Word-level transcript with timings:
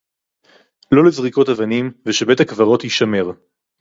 לא 0.91 1.11
זריקות 1.11 1.49
אבנים, 1.49 1.91
ושבית-הקברות 2.05 2.83
יישמר 2.83 3.31